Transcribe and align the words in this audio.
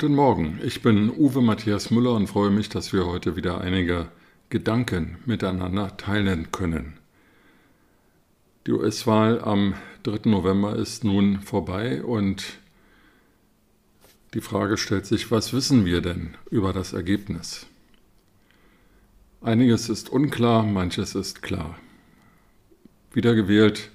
Guten 0.00 0.14
Morgen, 0.14 0.58
ich 0.64 0.80
bin 0.80 1.10
Uwe 1.10 1.42
Matthias 1.42 1.90
Müller 1.90 2.14
und 2.14 2.26
freue 2.26 2.48
mich, 2.48 2.70
dass 2.70 2.94
wir 2.94 3.04
heute 3.04 3.36
wieder 3.36 3.60
einige 3.60 4.08
Gedanken 4.48 5.18
miteinander 5.26 5.94
teilen 5.98 6.50
können. 6.52 6.94
Die 8.66 8.72
US-Wahl 8.72 9.42
am 9.42 9.74
3. 10.04 10.30
November 10.30 10.74
ist 10.74 11.04
nun 11.04 11.42
vorbei 11.42 12.02
und 12.02 12.60
die 14.32 14.40
Frage 14.40 14.78
stellt 14.78 15.04
sich, 15.04 15.30
was 15.30 15.52
wissen 15.52 15.84
wir 15.84 16.00
denn 16.00 16.34
über 16.50 16.72
das 16.72 16.94
Ergebnis? 16.94 17.66
Einiges 19.42 19.90
ist 19.90 20.08
unklar, 20.08 20.62
manches 20.62 21.14
ist 21.14 21.42
klar. 21.42 21.78
Wiedergewählt 23.12 23.90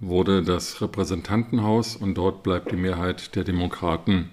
wurde 0.00 0.42
das 0.42 0.82
Repräsentantenhaus 0.82 1.96
und 1.96 2.14
dort 2.16 2.42
bleibt 2.42 2.72
die 2.72 2.76
Mehrheit 2.76 3.36
der 3.36 3.44
Demokraten 3.44 4.32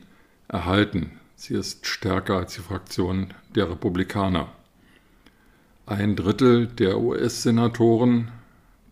erhalten. 0.53 1.11
Sie 1.35 1.55
ist 1.55 1.85
stärker 1.87 2.37
als 2.37 2.55
die 2.55 2.61
Fraktion 2.61 3.33
der 3.55 3.69
Republikaner. 3.69 4.49
Ein 5.85 6.15
Drittel 6.15 6.67
der 6.67 6.99
US-Senatoren 6.99 8.31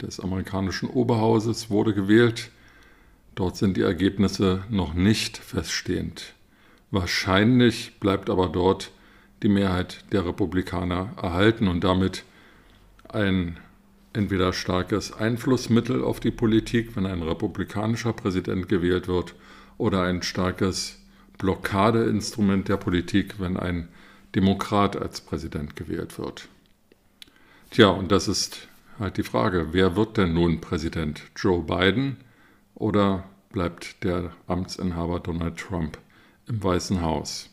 des 0.02 0.20
amerikanischen 0.20 0.90
Oberhauses 0.90 1.70
wurde 1.70 1.94
gewählt. 1.94 2.50
Dort 3.36 3.56
sind 3.56 3.78
die 3.78 3.82
Ergebnisse 3.82 4.64
noch 4.70 4.94
nicht 4.94 5.38
feststehend. 5.38 6.34
Wahrscheinlich 6.90 8.00
bleibt 8.00 8.30
aber 8.30 8.50
dort 8.50 8.92
die 9.44 9.48
Mehrheit 9.48 10.04
der 10.12 10.26
Republikaner 10.26 11.14
erhalten 11.22 11.68
und 11.68 11.84
damit 11.84 12.26
ein 13.08 13.58
entweder 14.14 14.52
starkes 14.52 15.14
Einflussmittel 15.14 16.04
auf 16.04 16.20
die 16.20 16.32
Politik, 16.32 16.96
wenn 16.96 17.06
ein 17.06 17.22
republikanischer 17.22 18.14
Präsident 18.14 18.68
gewählt 18.68 19.08
wird, 19.08 19.36
oder 19.78 20.04
ein 20.04 20.22
starkes 20.22 21.01
Blockadeinstrument 21.42 22.70
der 22.70 22.78
Politik, 22.78 23.40
wenn 23.40 23.58
ein 23.58 23.88
Demokrat 24.36 24.96
als 24.96 25.22
Präsident 25.22 25.76
gewählt 25.76 26.20
wird. 26.20 26.48
Tja, 27.72 27.88
und 27.88 28.12
das 28.12 28.28
ist 28.28 28.68
halt 29.00 29.18
die 29.18 29.24
Frage, 29.24 29.70
wer 29.72 29.96
wird 29.96 30.18
denn 30.18 30.36
nun 30.36 30.62
Präsident? 30.62 31.24
Joe 31.36 31.64
Biden 31.64 32.18
oder 32.76 33.24
bleibt 33.52 34.04
der 34.04 34.34
Amtsinhaber 34.46 35.20
Donald 35.20 35.58
Trump 35.58 35.98
im 36.48 36.64
Weißen 36.64 37.02
Haus? 37.02 37.50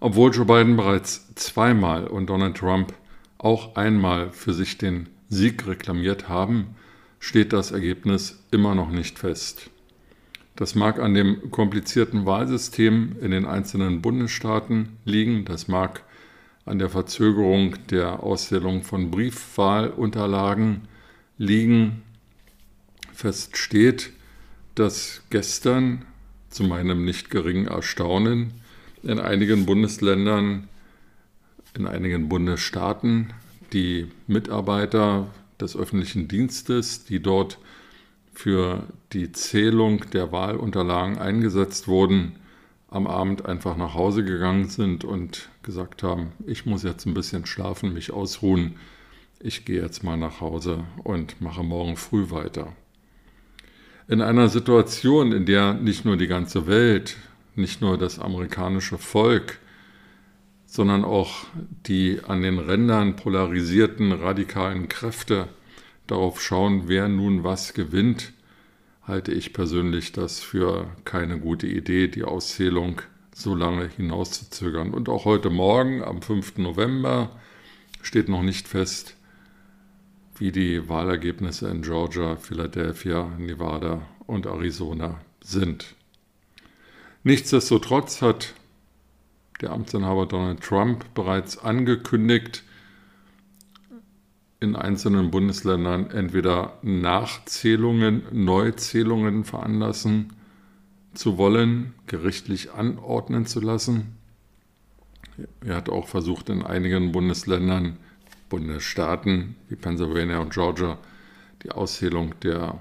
Obwohl 0.00 0.34
Joe 0.34 0.44
Biden 0.44 0.76
bereits 0.76 1.32
zweimal 1.36 2.08
und 2.08 2.26
Donald 2.26 2.56
Trump 2.56 2.92
auch 3.38 3.76
einmal 3.76 4.32
für 4.32 4.52
sich 4.52 4.78
den 4.78 5.08
Sieg 5.28 5.64
reklamiert 5.68 6.28
haben, 6.28 6.74
steht 7.20 7.52
das 7.52 7.70
Ergebnis 7.70 8.42
immer 8.50 8.74
noch 8.74 8.90
nicht 8.90 9.20
fest. 9.20 9.70
Das 10.56 10.74
mag 10.74 10.98
an 10.98 11.12
dem 11.12 11.50
komplizierten 11.50 12.24
Wahlsystem 12.24 13.16
in 13.20 13.30
den 13.30 13.44
einzelnen 13.44 14.00
Bundesstaaten 14.00 14.96
liegen, 15.04 15.44
das 15.44 15.68
mag 15.68 16.02
an 16.64 16.78
der 16.78 16.88
Verzögerung 16.88 17.76
der 17.90 18.22
Auszählung 18.22 18.82
von 18.82 19.10
Briefwahlunterlagen 19.10 20.88
liegen. 21.36 22.02
Fest 23.12 23.58
steht, 23.58 24.10
dass 24.74 25.22
gestern 25.28 26.06
zu 26.48 26.64
meinem 26.64 27.04
nicht 27.04 27.30
geringen 27.30 27.68
Erstaunen 27.68 28.54
in 29.02 29.18
einigen 29.18 29.66
Bundesländern, 29.66 30.68
in 31.74 31.86
einigen 31.86 32.30
Bundesstaaten 32.30 33.34
die 33.74 34.08
Mitarbeiter 34.26 35.28
des 35.60 35.76
öffentlichen 35.76 36.28
Dienstes, 36.28 37.04
die 37.04 37.20
dort 37.20 37.58
für 38.36 38.82
die 39.14 39.32
Zählung 39.32 40.10
der 40.12 40.30
Wahlunterlagen 40.30 41.16
eingesetzt 41.16 41.88
wurden, 41.88 42.36
am 42.88 43.06
Abend 43.06 43.46
einfach 43.46 43.78
nach 43.78 43.94
Hause 43.94 44.24
gegangen 44.24 44.68
sind 44.68 45.04
und 45.04 45.48
gesagt 45.62 46.02
haben, 46.02 46.32
ich 46.46 46.66
muss 46.66 46.82
jetzt 46.82 47.06
ein 47.06 47.14
bisschen 47.14 47.46
schlafen, 47.46 47.94
mich 47.94 48.12
ausruhen, 48.12 48.76
ich 49.40 49.64
gehe 49.64 49.80
jetzt 49.80 50.04
mal 50.04 50.18
nach 50.18 50.42
Hause 50.42 50.84
und 51.02 51.40
mache 51.40 51.62
morgen 51.62 51.96
früh 51.96 52.30
weiter. 52.30 52.74
In 54.06 54.20
einer 54.20 54.50
Situation, 54.50 55.32
in 55.32 55.46
der 55.46 55.72
nicht 55.72 56.04
nur 56.04 56.18
die 56.18 56.28
ganze 56.28 56.66
Welt, 56.66 57.16
nicht 57.54 57.80
nur 57.80 57.96
das 57.96 58.18
amerikanische 58.18 58.98
Volk, 58.98 59.58
sondern 60.66 61.06
auch 61.06 61.46
die 61.86 62.20
an 62.22 62.42
den 62.42 62.58
Rändern 62.58 63.16
polarisierten 63.16 64.12
radikalen 64.12 64.88
Kräfte 64.88 65.48
darauf 66.06 66.40
schauen, 66.42 66.88
wer 66.88 67.08
nun 67.08 67.44
was 67.44 67.74
gewinnt, 67.74 68.32
halte 69.02 69.32
ich 69.32 69.52
persönlich 69.52 70.12
das 70.12 70.40
für 70.40 70.90
keine 71.04 71.38
gute 71.38 71.66
Idee, 71.66 72.08
die 72.08 72.24
Auszählung 72.24 73.02
so 73.34 73.54
lange 73.54 73.88
hinauszuzögern. 73.88 74.92
Und 74.92 75.08
auch 75.08 75.24
heute 75.24 75.50
Morgen, 75.50 76.02
am 76.02 76.22
5. 76.22 76.58
November, 76.58 77.30
steht 78.02 78.28
noch 78.28 78.42
nicht 78.42 78.66
fest, 78.66 79.16
wie 80.38 80.52
die 80.52 80.88
Wahlergebnisse 80.88 81.68
in 81.68 81.82
Georgia, 81.82 82.36
Philadelphia, 82.36 83.30
Nevada 83.38 84.02
und 84.26 84.46
Arizona 84.46 85.20
sind. 85.40 85.94
Nichtsdestotrotz 87.22 88.22
hat 88.22 88.54
der 89.60 89.72
Amtsinhaber 89.72 90.26
Donald 90.26 90.60
Trump 90.60 91.12
bereits 91.14 91.58
angekündigt, 91.58 92.62
in 94.60 94.74
einzelnen 94.74 95.30
Bundesländern 95.30 96.10
entweder 96.10 96.78
Nachzählungen, 96.82 98.22
Neuzählungen 98.32 99.44
veranlassen 99.44 100.32
zu 101.14 101.38
wollen, 101.38 101.94
gerichtlich 102.06 102.72
anordnen 102.72 103.46
zu 103.46 103.60
lassen. 103.60 104.16
Er 105.64 105.76
hat 105.76 105.88
auch 105.88 106.08
versucht, 106.08 106.48
in 106.48 106.62
einigen 106.62 107.12
Bundesländern, 107.12 107.98
Bundesstaaten 108.48 109.56
wie 109.68 109.76
Pennsylvania 109.76 110.38
und 110.38 110.52
Georgia, 110.52 110.98
die 111.62 111.72
Auszählung 111.72 112.38
der 112.40 112.80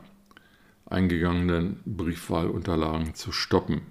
eingegangenen 0.85 1.80
Briefwahlunterlagen 1.85 3.16
zu 3.16 3.31
stoppen. 3.31 3.81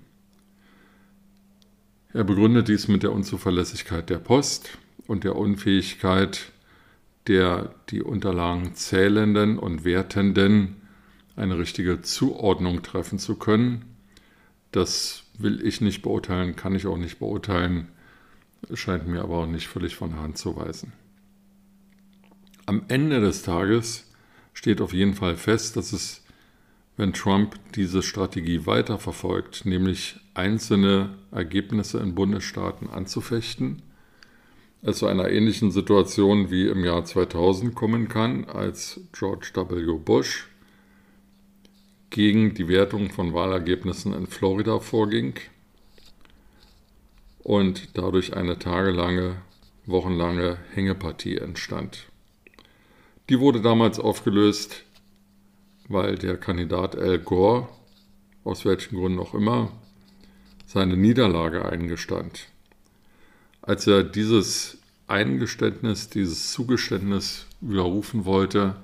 Er 2.13 2.23
begründet 2.23 2.69
dies 2.69 2.87
mit 2.87 3.03
der 3.03 3.13
Unzuverlässigkeit 3.13 4.09
der 4.09 4.21
Post 4.21 4.79
und 5.09 5.25
der 5.25 5.35
Unfähigkeit 5.35 6.53
der 7.27 7.75
die 7.91 8.03
Unterlagen 8.03 8.75
zählenden 8.75 9.59
und 9.59 9.85
wertenden 9.85 10.77
eine 11.37 11.59
richtige 11.59 12.03
Zuordnung 12.03 12.83
treffen 12.83 13.19
zu 13.19 13.37
können. 13.37 13.97
Das 14.73 15.25
will 15.39 15.65
ich 15.67 15.81
nicht 15.81 16.03
beurteilen, 16.03 16.57
kann 16.57 16.75
ich 16.75 16.87
auch 16.87 16.99
nicht 16.99 17.19
beurteilen, 17.19 17.89
scheint 18.73 19.07
mir 19.09 19.23
aber 19.23 19.39
auch 19.39 19.47
nicht 19.47 19.69
völlig 19.69 19.97
von 19.97 20.11
der 20.11 20.21
Hand 20.21 20.39
zu 20.39 20.57
weisen. 20.57 20.93
Am 22.67 22.83
Ende 22.89 23.21
des 23.21 23.43
Tages 23.43 24.11
steht 24.53 24.81
auf 24.81 24.93
jeden 24.93 25.15
Fall 25.15 25.37
fest, 25.37 25.77
dass 25.77 25.93
es, 25.93 26.25
wenn 26.97 27.13
Trump 27.13 27.57
diese 27.75 28.03
Strategie 28.03 28.67
weiterverfolgt, 28.67 29.67
nämlich 29.67 30.21
einzelne 30.35 31.19
Ergebnisse 31.31 31.99
in 31.99 32.15
Bundesstaaten 32.15 32.89
anzufechten, 32.89 33.83
es 34.87 34.99
zu 34.99 35.07
einer 35.07 35.31
ähnlichen 35.31 35.71
Situation 35.71 36.51
wie 36.51 36.69
im 36.69 36.85
Jahr 36.85 37.05
2000 37.05 37.75
kommen 37.75 38.09
kann, 38.09 38.45
als 38.45 39.01
George 39.13 39.51
W. 39.55 39.99
Bush 39.99 40.49
gegen 42.11 42.53
die 42.55 42.69
Wertung 42.69 43.11
von 43.11 43.33
Wahlergebnissen 43.33 44.13
in 44.13 44.27
Florida 44.27 44.79
vorging 44.79 45.35
und 47.43 47.97
dadurch 47.97 48.37
eine 48.37 48.59
tagelange, 48.59 49.37
wochenlange 49.87 50.59
Hängepartie 50.75 51.39
entstand. 51.39 52.07
Die 53.31 53.41
wurde 53.41 53.63
damals 53.63 53.99
aufgelöst, 53.99 54.85
weil 55.89 56.17
der 56.17 56.37
Kandidat 56.37 56.95
Al 56.95 57.19
Gore, 57.19 57.69
aus 58.45 58.67
welchen 58.67 58.99
Gründen 58.99 59.19
auch 59.19 59.33
immer, 59.33 59.73
seine 60.67 60.99
Niederlage 60.99 61.65
eingestand. 61.65 62.49
Als 63.67 63.87
er 63.87 64.05
dieses 64.05 64.77
Eingeständnis, 65.07 66.11
dieses 66.11 66.53
Zugeständnis 66.53 67.47
widerrufen 67.63 68.27
wollte, 68.27 68.77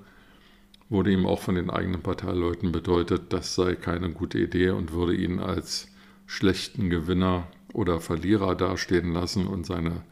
wurde 0.88 1.12
ihm 1.12 1.27
auch 1.27 1.41
von 1.41 1.55
den 1.55 1.69
eigenen 1.69 2.00
Parteileuten 2.00 2.73
bedeutet, 2.73 3.31
das 3.31 3.55
sei 3.55 3.75
keine 3.75 4.11
gute 4.11 4.38
Idee 4.38 4.71
und 4.71 4.93
würde 4.93 5.15
ihn 5.15 5.38
als 5.38 5.88
schlechten 6.27 6.88
Gewinner 6.88 7.47
oder 7.75 8.00
Verlierer 8.00 8.55
dastehen 8.55 9.12
lassen 9.12 9.47
und 9.47 9.67
seine 9.67 10.03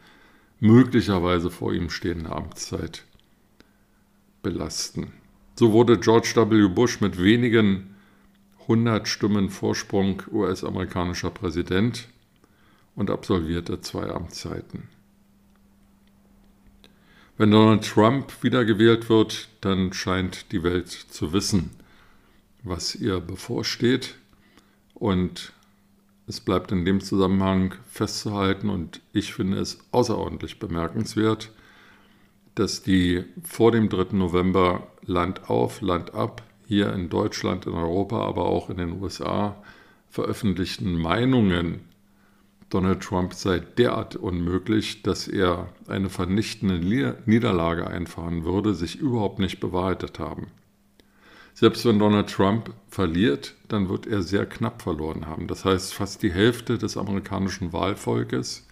möglicherweise 0.61 1.51
vor 1.51 1.73
ihm 1.73 1.89
stehende 1.89 2.31
Amtszeit 2.31 3.05
belasten. 4.43 5.13
So 5.55 5.73
wurde 5.73 5.99
George 5.99 6.35
W. 6.37 6.69
Bush 6.69 7.01
mit 7.01 7.23
wenigen 7.23 7.95
100 8.61 9.09
Stimmen 9.09 9.49
Vorsprung 9.49 10.23
US-amerikanischer 10.31 11.31
Präsident 11.31 12.09
und 12.99 13.11
absolvierte 13.11 13.81
zwei 13.81 14.11
Amtszeiten. 14.11 14.89
Wenn 17.37 17.53
Donald 17.53 17.89
Trump 17.89 18.43
wiedergewählt 18.43 19.09
wird, 19.09 19.49
dann 19.61 19.93
scheint 19.93 20.51
die 20.51 20.65
Welt 20.65 20.89
zu 20.89 21.33
wissen, 21.33 21.71
was 22.65 22.97
ihr 22.97 23.21
bevorsteht. 23.21 24.17
Und 24.95 25.53
es 26.27 26.41
bleibt 26.41 26.73
in 26.73 26.85
dem 26.85 27.01
Zusammenhang 27.01 27.77
festzuhalten, 27.89 28.69
und 28.69 29.01
ich 29.13 29.33
finde 29.33 29.61
es 29.61 29.79
außerordentlich 29.93 30.59
bemerkenswert, 30.59 31.53
dass 32.57 32.83
die 32.83 33.25
vor 33.45 33.71
dem 33.71 33.89
3. 33.89 34.17
November 34.17 34.89
Land 35.03 35.49
auf, 35.49 35.81
Land 35.83 36.15
ab 36.15 36.43
hier 36.67 36.93
in 36.93 37.09
Deutschland, 37.09 37.65
in 37.67 37.75
Europa, 37.75 38.21
aber 38.27 38.47
auch 38.47 38.71
in 38.71 38.79
den 38.79 39.01
USA 39.01 39.63
veröffentlichten 40.11 41.01
Meinungen 41.01 41.88
Donald 42.71 43.01
Trump 43.03 43.33
sei 43.33 43.61
derart 43.61 44.17
unmöglich, 44.17 45.03
dass 45.03 45.27
er 45.27 45.69
eine 45.87 46.11
vernichtende 46.11 46.79
Niederlage 47.25 47.87
einfahren 47.87 48.45
würde, 48.45 48.75
sich 48.75 48.97
überhaupt 48.97 49.39
nicht 49.39 49.59
bewahrheitet 49.59 50.19
haben. 50.19 50.49
Selbst 51.55 51.85
wenn 51.87 51.99
Donald 51.99 52.31
Trump 52.31 52.73
verliert, 52.89 53.55
dann 53.69 53.89
wird 53.89 54.07
er 54.07 54.23
sehr 54.23 54.47
knapp 54.47 54.83
verloren 54.83 55.27
haben. 55.27 55.49
Das 55.49 55.65
heißt, 55.65 55.93
fast 55.95 56.23
die 56.23 56.33
Hälfte 56.33 56.79
des 56.79 56.97
amerikanischen 56.97 57.73
Wahlvolkes 57.73 58.67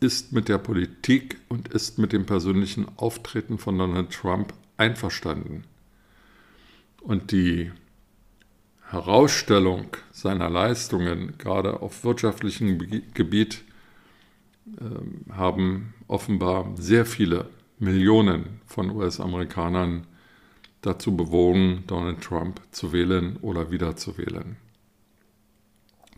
ist 0.00 0.32
mit 0.32 0.48
der 0.48 0.58
Politik 0.58 1.38
und 1.48 1.68
ist 1.68 1.98
mit 1.98 2.12
dem 2.12 2.26
persönlichen 2.26 2.86
Auftreten 2.96 3.58
von 3.58 3.78
Donald 3.78 4.10
Trump 4.10 4.52
einverstanden. 4.76 5.64
Und 7.00 7.32
die 7.32 7.72
Herausstellung 8.90 9.88
seiner 10.12 10.48
Leistungen, 10.48 11.34
gerade 11.36 11.82
auf 11.82 12.04
wirtschaftlichem 12.04 12.78
Gebiet, 13.12 13.62
ähm, 14.80 15.24
haben 15.30 15.94
offenbar 16.06 16.72
sehr 16.76 17.04
viele 17.04 17.50
Millionen 17.78 18.60
von 18.66 18.90
US-Amerikanern 18.90 20.06
dazu 20.80 21.16
bewogen, 21.16 21.84
Donald 21.86 22.22
Trump 22.22 22.60
zu 22.70 22.92
wählen 22.92 23.36
oder 23.42 23.70
wiederzuwählen. 23.70 24.56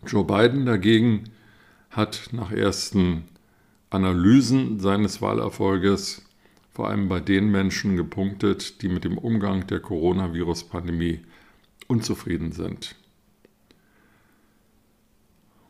Joe 0.05 0.23
Biden 0.23 0.65
dagegen 0.65 1.25
hat 1.89 2.29
nach 2.31 2.51
ersten 2.51 3.25
Analysen 3.89 4.79
seines 4.79 5.21
Wahlerfolges 5.21 6.25
vor 6.71 6.89
allem 6.89 7.09
bei 7.09 7.19
den 7.19 7.51
Menschen 7.51 7.97
gepunktet, 7.97 8.81
die 8.81 8.87
mit 8.87 9.03
dem 9.03 9.17
Umgang 9.17 9.67
der 9.67 9.81
Coronavirus-Pandemie 9.81 11.19
unzufrieden 11.87 12.51
sind. 12.51 12.95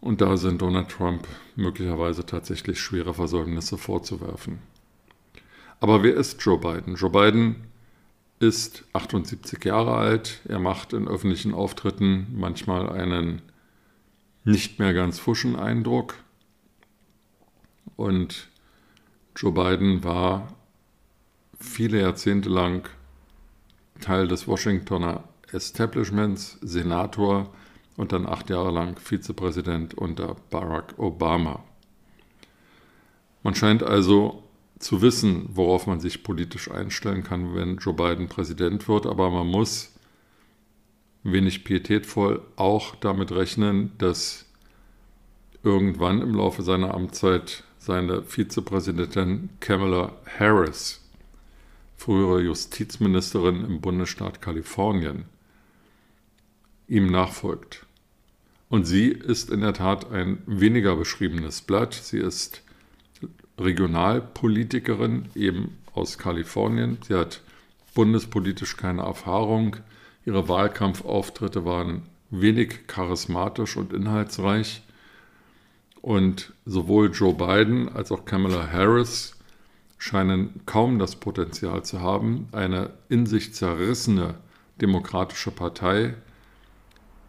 Und 0.02 0.22
da 0.22 0.36
sind 0.36 0.62
Donald 0.62 0.90
Trump 0.90 1.28
möglicherweise 1.56 2.26
tatsächlich 2.26 2.80
schwere 2.80 3.14
Versäumnisse 3.14 3.78
vorzuwerfen. 3.78 4.60
Aber 5.80 6.04
wer 6.04 6.16
ist 6.16 6.42
Joe 6.42 6.58
Biden? 6.58 6.96
Joe 6.96 7.12
Biden 7.12 7.68
ist 8.40 8.84
78 8.94 9.64
Jahre 9.64 9.96
alt. 9.96 10.42
Er 10.48 10.60
macht 10.60 10.94
in 10.94 11.08
öffentlichen 11.08 11.54
Auftritten 11.54 12.28
manchmal 12.36 12.90
einen 12.90 13.44
nicht 14.44 14.80
mehr 14.80 14.94
ganz 14.94 15.20
fuschen 15.20 15.56
Eindruck. 15.56 16.16
Und 17.96 18.50
Joe 19.36 19.52
Biden 19.52 20.04
war 20.04 20.56
viele 21.60 22.02
Jahrzehnte 22.02 22.50
lang 22.50 22.90
Teil 24.00 24.28
des 24.28 24.48
Washingtoner 24.48 25.24
Establishments, 25.54 26.58
Senator 26.62 27.50
und 27.98 28.12
dann 28.12 28.26
acht 28.26 28.50
Jahre 28.50 28.72
lang 28.72 28.98
Vizepräsident 28.98 29.94
unter 29.94 30.36
Barack 30.50 30.98
Obama. 30.98 31.64
Man 33.44 33.56
scheint 33.56 33.84
also 33.84 34.44
zu 34.80 35.02
wissen, 35.02 35.50
worauf 35.54 35.88
man 35.88 36.00
sich 36.00 36.24
politisch 36.24 36.70
einstellen 36.70 37.24
kann, 37.24 37.56
wenn 37.56 37.78
Joe 37.78 37.94
Biden 37.94 38.28
Präsident 38.28 38.88
wird, 38.88 39.06
aber 39.06 39.30
man 39.30 39.48
muss 39.48 39.94
wenig 41.24 41.64
pietätvoll 41.64 42.42
auch 42.56 42.96
damit 42.96 43.32
rechnen, 43.32 43.92
dass 43.98 44.46
irgendwann 45.64 46.22
im 46.22 46.34
Laufe 46.34 46.64
seiner 46.64 46.94
Amtszeit 46.94 47.64
seine 47.78 48.24
Vizepräsidentin 48.24 49.50
Kamala 49.60 50.14
Harris, 50.40 51.02
frühere 51.98 52.42
Justizministerin 52.42 53.66
im 53.66 53.82
Bundesstaat 53.82 54.42
Kalifornien, 54.42 55.26
ihm 56.92 57.08
nachfolgt. 57.08 57.86
Und 58.68 58.86
sie 58.86 59.08
ist 59.08 59.50
in 59.50 59.62
der 59.62 59.74
Tat 59.74 60.12
ein 60.12 60.44
weniger 60.46 60.98
beschriebenes 60.98 61.62
Blatt. 61.62 61.94
Sie 61.94 62.20
ist 62.20 62.64
Regionalpolitikerin 63.58 65.30
eben 65.34 65.78
aus 65.94 66.18
Kalifornien. 66.18 66.98
Sie 67.08 67.16
hat 67.16 67.42
bundespolitisch 67.94 68.76
keine 68.76 69.04
Erfahrung. 69.04 69.78
Ihre 70.26 70.50
Wahlkampfauftritte 70.50 71.64
waren 71.64 72.04
wenig 72.30 72.88
charismatisch 72.88 73.78
und 73.78 73.94
inhaltsreich. 73.94 74.84
Und 76.02 76.52
sowohl 76.66 77.12
Joe 77.12 77.34
Biden 77.34 77.88
als 77.88 78.12
auch 78.12 78.26
Kamala 78.26 78.70
Harris 78.70 79.38
scheinen 79.98 80.62
kaum 80.66 81.00
das 81.00 81.16
Potenzial 81.16 81.84
zu 81.86 82.02
haben, 82.02 82.50
eine 82.52 82.90
in 83.08 83.26
sich 83.26 83.54
zerrissene 83.54 84.36
demokratische 84.82 85.52
Partei 85.52 86.16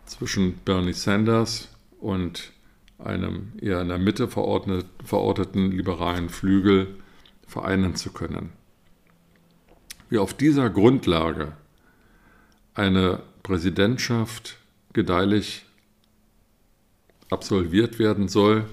zwischen 0.06 0.58
Bernie 0.64 0.92
Sanders 0.92 1.68
und 2.00 2.52
einem 2.98 3.52
eher 3.60 3.80
in 3.80 3.88
der 3.88 3.98
Mitte 3.98 4.28
verorteten 4.28 5.72
liberalen 5.72 6.28
Flügel 6.28 6.96
vereinen 7.46 7.96
zu 7.96 8.12
können. 8.12 8.50
Wie 10.08 10.18
auf 10.18 10.34
dieser 10.34 10.70
Grundlage 10.70 11.52
eine 12.74 13.22
Präsidentschaft 13.42 14.58
gedeihlich 14.92 15.66
absolviert 17.30 17.98
werden 17.98 18.28
soll, 18.28 18.66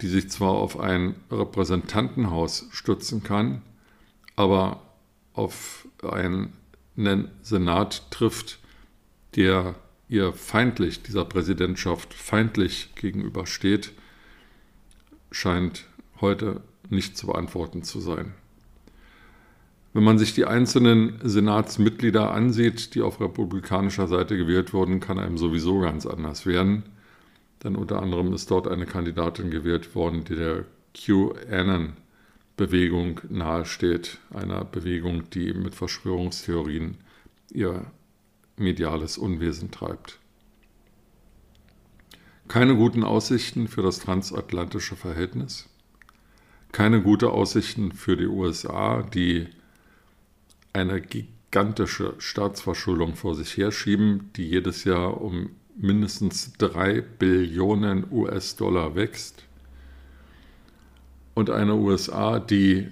die 0.00 0.08
sich 0.08 0.30
zwar 0.30 0.52
auf 0.52 0.80
ein 0.80 1.14
Repräsentantenhaus 1.30 2.66
stützen 2.72 3.22
kann, 3.22 3.62
aber 4.36 4.82
auf 5.32 5.86
einen 6.02 6.52
Senat 7.42 8.10
trifft, 8.10 8.58
der 9.36 9.74
ihr 10.14 10.32
feindlich, 10.32 11.02
dieser 11.02 11.24
Präsidentschaft 11.24 12.14
feindlich 12.14 12.94
gegenübersteht, 12.94 13.92
scheint 15.30 15.86
heute 16.20 16.60
nicht 16.88 17.18
zu 17.18 17.26
beantworten 17.26 17.82
zu 17.82 18.00
sein. 18.00 18.32
Wenn 19.92 20.04
man 20.04 20.18
sich 20.18 20.34
die 20.34 20.44
einzelnen 20.44 21.18
Senatsmitglieder 21.22 22.32
ansieht, 22.32 22.94
die 22.94 23.02
auf 23.02 23.20
republikanischer 23.20 24.06
Seite 24.08 24.36
gewählt 24.36 24.72
wurden, 24.72 25.00
kann 25.00 25.18
einem 25.18 25.38
sowieso 25.38 25.80
ganz 25.80 26.06
anders 26.06 26.46
werden. 26.46 26.84
Denn 27.62 27.76
unter 27.76 28.02
anderem 28.02 28.32
ist 28.32 28.50
dort 28.50 28.66
eine 28.68 28.86
Kandidatin 28.86 29.50
gewählt 29.50 29.94
worden, 29.94 30.24
die 30.24 30.36
der 30.36 30.64
QAnon-Bewegung 30.94 33.20
nahesteht, 33.28 34.18
einer 34.30 34.64
Bewegung, 34.64 35.28
die 35.30 35.52
mit 35.54 35.74
Verschwörungstheorien 35.74 36.96
ihr 37.50 37.84
mediales 38.56 39.18
Unwesen 39.18 39.70
treibt. 39.70 40.18
Keine 42.48 42.76
guten 42.76 43.04
Aussichten 43.04 43.68
für 43.68 43.82
das 43.82 44.00
transatlantische 44.00 44.96
Verhältnis, 44.96 45.68
keine 46.72 47.02
guten 47.02 47.26
Aussichten 47.26 47.92
für 47.92 48.16
die 48.16 48.26
USA, 48.26 49.02
die 49.02 49.48
eine 50.72 51.00
gigantische 51.00 52.14
Staatsverschuldung 52.18 53.14
vor 53.14 53.34
sich 53.34 53.56
herschieben, 53.56 54.30
die 54.36 54.48
jedes 54.48 54.84
Jahr 54.84 55.20
um 55.20 55.50
mindestens 55.76 56.52
drei 56.54 57.00
Billionen 57.00 58.06
US-Dollar 58.10 58.94
wächst. 58.94 59.44
Und 61.34 61.50
eine 61.50 61.74
USA, 61.74 62.38
die 62.38 62.88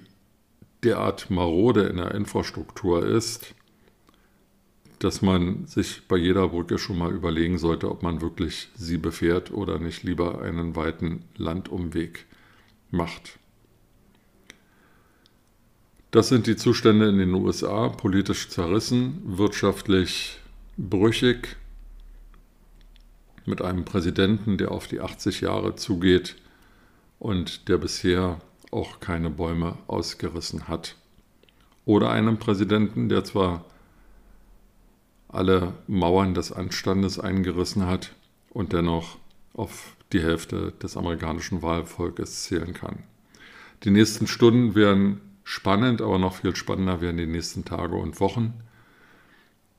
derart 0.83 1.31
marode 1.31 1.83
in 1.83 1.99
der 1.99 2.15
Infrastruktur 2.15 3.07
ist, 3.07 3.55
dass 5.03 5.21
man 5.21 5.67
sich 5.67 6.03
bei 6.07 6.17
jeder 6.17 6.49
Brücke 6.49 6.79
schon 6.79 6.97
mal 6.97 7.13
überlegen 7.13 7.59
sollte, 7.59 7.91
ob 7.91 8.05
man 8.05 8.21
wirklich 8.21 8.69
sie 8.77 8.99
befährt 8.99 9.51
oder 9.51 9.81
nicht 9.81 10.05
lieber 10.05 10.41
einen 10.43 10.77
weiten 10.77 11.25
Landumweg 11.37 12.27
macht. 12.93 13.41
Das 16.13 16.29
sind 16.29 16.47
die 16.47 16.55
Zustände 16.55 17.09
in 17.09 17.19
den 17.19 17.35
USA, 17.35 17.89
politisch 17.89 18.49
zerrissen, 18.49 19.21
wirtschaftlich 19.25 20.39
brüchig, 20.77 21.57
mit 23.45 23.61
einem 23.61 23.85
Präsidenten, 23.85 24.57
der 24.57 24.71
auf 24.71 24.87
die 24.87 25.01
80 25.01 25.41
Jahre 25.41 25.75
zugeht 25.75 26.37
und 27.19 27.69
der 27.69 27.79
bisher 27.79 28.39
auch 28.71 29.01
keine 29.01 29.31
Bäume 29.31 29.79
ausgerissen 29.89 30.69
hat. 30.69 30.95
Oder 31.87 32.11
einem 32.11 32.39
Präsidenten, 32.39 33.09
der 33.09 33.25
zwar 33.25 33.65
alle 35.33 35.73
Mauern 35.87 36.35
des 36.35 36.53
Anstandes 36.53 37.19
eingerissen 37.19 37.87
hat 37.87 38.15
und 38.51 38.73
dennoch 38.73 39.19
auf 39.55 39.97
die 40.13 40.23
Hälfte 40.23 40.73
des 40.83 40.97
amerikanischen 40.97 41.63
Wahlvolkes 41.63 42.45
zählen 42.45 42.75
kann. 42.75 43.03
Die 43.85 43.91
nächsten 43.91 44.27
Stunden 44.27 44.75
werden 44.75 45.21
spannend, 45.43 46.01
aber 46.03 46.19
noch 46.19 46.37
viel 46.37 46.55
spannender 46.55 47.01
werden 47.01 47.17
die 47.17 47.27
nächsten 47.27 47.65
Tage 47.65 47.97
und 47.97 48.21
Wochen. 48.21 48.55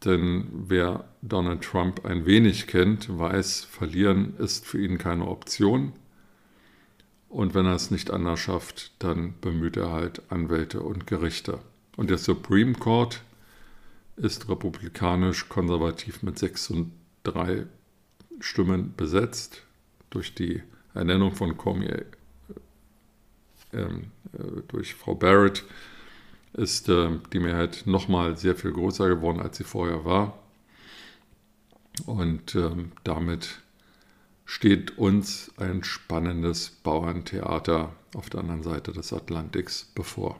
Denn 0.04 0.48
wer 0.52 1.06
Donald 1.22 1.62
Trump 1.62 2.06
ein 2.06 2.26
wenig 2.26 2.68
kennt, 2.68 3.18
weiß, 3.18 3.64
verlieren 3.64 4.34
ist 4.38 4.66
für 4.66 4.84
ihn 4.84 4.98
keine 4.98 5.28
Option. 5.28 5.94
Und 7.30 7.54
wenn 7.56 7.66
er 7.66 7.76
es 7.76 7.90
nicht 7.90 8.12
anders 8.12 8.42
schafft, 8.42 8.92
dann 9.00 9.36
bemüht 9.40 9.78
er 9.78 9.92
halt 9.92 10.22
Anwälte 10.30 10.82
und 10.82 11.08
Gerichte. 11.08 11.60
Und 11.96 12.10
der 12.10 12.18
Supreme 12.18 12.74
Court 12.74 13.22
ist 14.16 14.50
republikanisch-konservativ 14.50 16.24
mit 16.24 16.38
6 16.38 16.70
und 16.72 16.92
3 17.24 17.66
Stimmen 18.40 18.94
besetzt. 18.96 19.64
Durch 20.10 20.36
die 20.36 20.62
Ernennung 20.94 21.34
von 21.34 21.58
Cormier 21.58 22.06
ähm, 23.74 24.12
äh, 24.34 24.62
durch 24.68 24.94
Frau 24.94 25.16
Barrett 25.16 25.64
ist 26.54 26.88
äh, 26.90 27.10
die 27.32 27.40
Mehrheit 27.40 27.84
nochmal 27.86 28.38
sehr 28.38 28.56
viel 28.56 28.72
größer 28.72 29.10
geworden, 29.10 29.40
als 29.40 29.58
sie 29.58 29.64
vorher 29.64 30.06
war. 30.06 30.38
Und 32.06 32.56
ähm, 32.56 32.92
damit 33.04 33.62
steht 34.46 34.98
uns 34.98 35.52
ein 35.58 35.84
spannendes 35.84 36.70
Bauerntheater 36.70 37.96
auf 38.14 38.30
der 38.30 38.42
anderen 38.42 38.64
Seite 38.64 38.92
des 38.92 39.14
Atlantiks 39.14 39.92
bevor. 39.96 40.40